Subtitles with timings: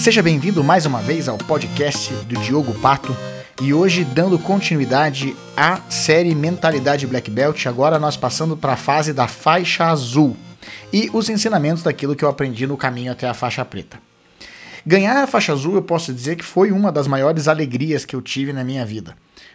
[0.00, 3.14] Seja bem-vindo mais uma vez ao podcast do Diogo Pato.
[3.60, 9.12] E hoje dando continuidade à série Mentalidade Black Belt, agora nós passando para a fase
[9.12, 10.34] da faixa azul.
[10.90, 13.98] E os ensinamentos daquilo que eu aprendi no caminho até a faixa preta.
[14.86, 18.22] Ganhar a faixa azul eu posso dizer que foi uma das maiores alegrias que eu
[18.22, 19.14] tive na minha vida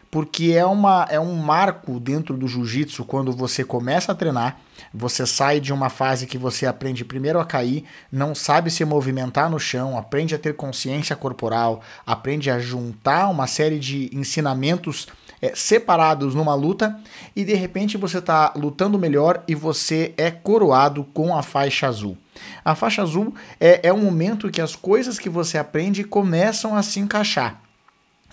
[0.09, 4.59] porque é, uma, é um marco dentro do jiu-jitsu quando você começa a treinar,
[4.93, 9.49] você sai de uma fase que você aprende primeiro a cair, não sabe se movimentar
[9.49, 15.07] no chão, aprende a ter consciência corporal, aprende a juntar uma série de ensinamentos
[15.41, 16.97] é, separados numa luta
[17.35, 22.17] e de repente você está lutando melhor e você é coroado com a faixa azul.
[22.63, 26.83] A faixa azul é, é um momento que as coisas que você aprende começam a
[26.83, 27.64] se encaixar.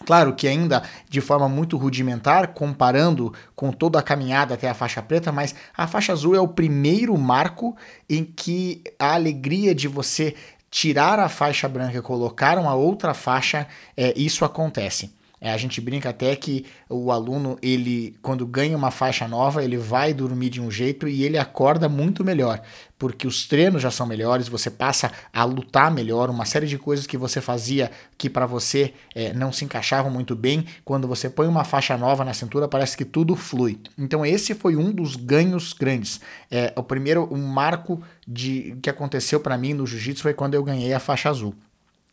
[0.04, 5.02] Claro que ainda de forma muito rudimentar, comparando com toda a caminhada até a faixa
[5.02, 7.76] preta, mas a faixa azul é o primeiro marco
[8.08, 10.34] em que a alegria de você
[10.70, 15.12] tirar a faixa branca e colocar uma outra faixa, é, isso acontece.
[15.42, 19.76] É, a gente brinca até que o aluno, ele, quando ganha uma faixa nova, ele
[19.76, 22.62] vai dormir de um jeito e ele acorda muito melhor,
[22.96, 27.08] porque os treinos já são melhores, você passa a lutar melhor, uma série de coisas
[27.08, 31.48] que você fazia que para você é, não se encaixavam muito bem, quando você põe
[31.48, 33.80] uma faixa nova na cintura, parece que tudo flui.
[33.98, 36.20] Então esse foi um dos ganhos grandes.
[36.52, 40.62] É, o primeiro, um marco de que aconteceu para mim no jiu-jitsu foi quando eu
[40.62, 41.52] ganhei a faixa azul.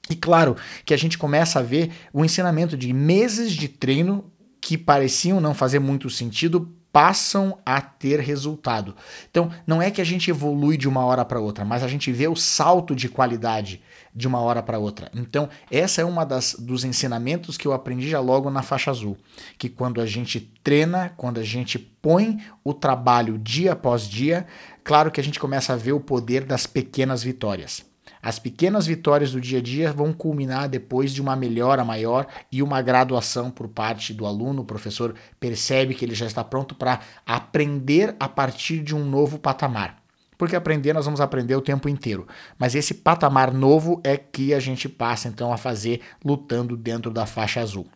[0.09, 4.25] E claro que a gente começa a ver o ensinamento de meses de treino
[4.59, 8.95] que pareciam não fazer muito sentido passam a ter resultado.
[9.29, 12.11] Então, não é que a gente evolui de uma hora para outra, mas a gente
[12.11, 13.81] vê o salto de qualidade
[14.13, 15.09] de uma hora para outra.
[15.13, 19.17] Então, essa é uma das dos ensinamentos que eu aprendi já logo na faixa azul,
[19.57, 24.47] que quando a gente treina, quando a gente põe o trabalho dia após dia,
[24.83, 27.88] claro que a gente começa a ver o poder das pequenas vitórias.
[28.21, 32.61] As pequenas vitórias do dia a dia vão culminar depois de uma melhora maior e
[32.61, 34.61] uma graduação por parte do aluno.
[34.61, 39.39] O professor percebe que ele já está pronto para aprender a partir de um novo
[39.39, 39.99] patamar.
[40.37, 42.27] Porque aprender nós vamos aprender o tempo inteiro.
[42.57, 47.25] Mas esse patamar novo é que a gente passa então a fazer lutando dentro da
[47.25, 47.87] faixa azul.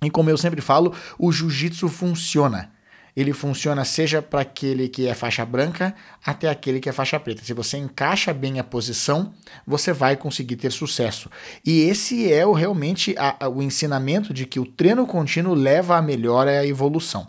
[0.00, 2.70] E como eu sempre falo, o jiu-jitsu funciona
[3.16, 7.44] ele funciona seja para aquele que é faixa branca até aquele que é faixa preta.
[7.44, 9.32] Se você encaixa bem a posição,
[9.66, 11.30] você vai conseguir ter sucesso.
[11.64, 15.96] E esse é o, realmente a, a, o ensinamento de que o treino contínuo leva
[15.96, 17.28] à melhora e à evolução.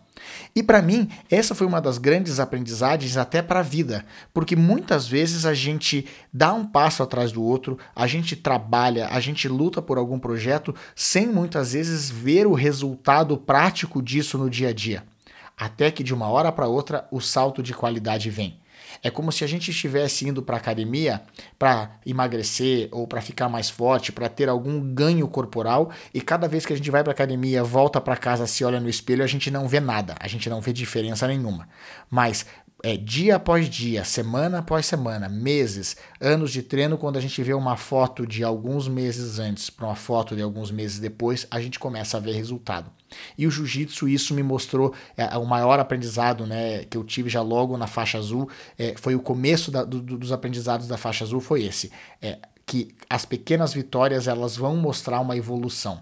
[0.56, 5.06] E para mim, essa foi uma das grandes aprendizagens até para a vida, porque muitas
[5.06, 9.82] vezes a gente dá um passo atrás do outro, a gente trabalha, a gente luta
[9.82, 15.04] por algum projeto sem muitas vezes ver o resultado prático disso no dia a dia
[15.58, 18.60] até que de uma hora para outra o salto de qualidade vem.
[19.02, 21.22] É como se a gente estivesse indo para academia
[21.58, 26.66] para emagrecer ou para ficar mais forte, para ter algum ganho corporal e cada vez
[26.66, 29.50] que a gente vai para academia, volta para casa, se olha no espelho, a gente
[29.50, 31.68] não vê nada, a gente não vê diferença nenhuma.
[32.10, 32.46] Mas
[32.86, 37.54] é dia após dia, semana após semana, meses, anos de treino, quando a gente vê
[37.54, 41.80] uma foto de alguns meses antes para uma foto de alguns meses depois, a gente
[41.80, 42.92] começa a ver resultado.
[43.38, 47.42] E o jiu-jitsu, isso me mostrou é, o maior aprendizado né, que eu tive já
[47.42, 48.50] logo na faixa azul.
[48.78, 51.90] É, foi o começo da, do, dos aprendizados da faixa azul, foi esse.
[52.22, 56.02] É, que as pequenas vitórias elas vão mostrar uma evolução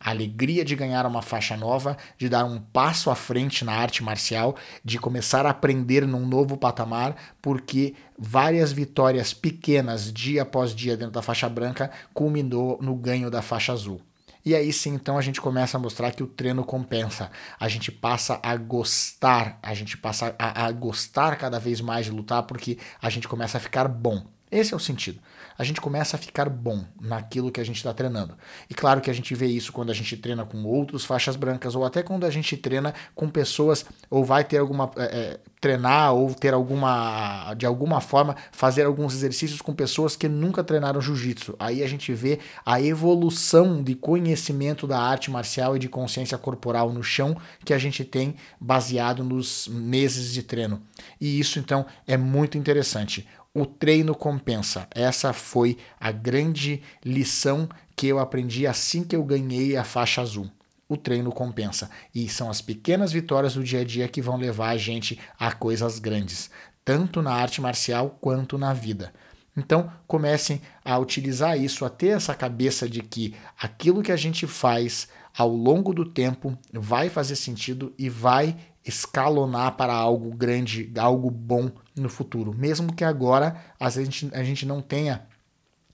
[0.00, 4.02] a alegria de ganhar uma faixa nova, de dar um passo à frente na arte
[4.02, 10.96] marcial, de começar a aprender num novo patamar, porque várias vitórias pequenas dia após dia
[10.96, 14.00] dentro da faixa branca culminou no ganho da faixa azul.
[14.46, 17.32] E aí sim, então a gente começa a mostrar que o treino compensa.
[17.58, 22.12] A gente passa a gostar, a gente passa a, a gostar cada vez mais de
[22.12, 24.24] lutar porque a gente começa a ficar bom.
[24.50, 25.18] Esse é o sentido.
[25.58, 28.36] A gente começa a ficar bom naquilo que a gente está treinando.
[28.70, 31.74] E claro que a gente vê isso quando a gente treina com outros faixas brancas,
[31.74, 34.90] ou até quando a gente treina com pessoas, ou vai ter alguma.
[34.96, 37.54] É, é, treinar, ou ter alguma.
[37.54, 41.56] de alguma forma, fazer alguns exercícios com pessoas que nunca treinaram jiu-jitsu.
[41.58, 46.92] Aí a gente vê a evolução de conhecimento da arte marcial e de consciência corporal
[46.92, 50.82] no chão que a gente tem baseado nos meses de treino.
[51.20, 53.26] E isso então é muito interessante
[53.56, 54.86] o treino compensa.
[54.94, 57.66] Essa foi a grande lição
[57.96, 60.50] que eu aprendi assim que eu ganhei a faixa azul.
[60.86, 61.88] O treino compensa.
[62.14, 65.50] E são as pequenas vitórias do dia a dia que vão levar a gente a
[65.52, 66.50] coisas grandes,
[66.84, 69.10] tanto na arte marcial quanto na vida.
[69.56, 74.46] Então, comecem a utilizar isso, a ter essa cabeça de que aquilo que a gente
[74.46, 81.30] faz ao longo do tempo vai fazer sentido e vai escalonar para algo grande, algo
[81.30, 82.54] bom no futuro.
[82.56, 85.26] Mesmo que agora a gente, a gente não tenha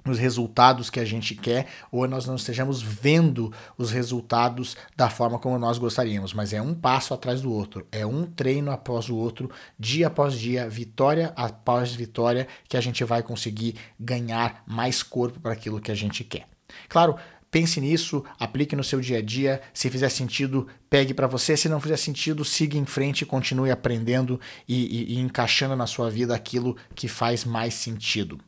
[0.05, 5.39] os resultados que a gente quer ou nós não estejamos vendo os resultados da forma
[5.39, 9.17] como nós gostaríamos, mas é um passo atrás do outro, é um treino após o
[9.17, 15.41] outro, dia após dia, vitória após vitória, que a gente vai conseguir ganhar mais corpo
[15.41, 16.47] para aquilo que a gente quer.
[16.89, 17.17] Claro,
[17.53, 19.61] pense nisso, aplique no seu dia a dia.
[19.73, 21.57] Se fizer sentido, pegue para você.
[21.57, 26.11] Se não fizer sentido, siga em frente, continue aprendendo e, e, e encaixando na sua
[26.11, 28.41] vida aquilo que faz mais sentido.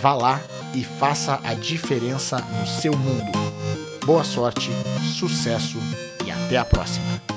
[0.00, 0.40] Vá lá
[0.74, 3.32] e faça a diferença no seu mundo.
[4.04, 4.68] Boa sorte,
[5.18, 5.78] sucesso
[6.26, 7.31] e até a próxima!